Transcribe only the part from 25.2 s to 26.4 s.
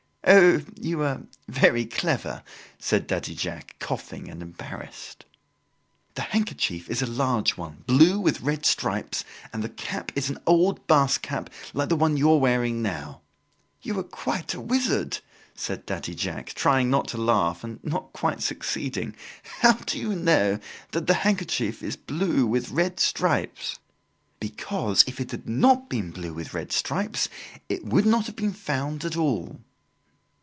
had not been blue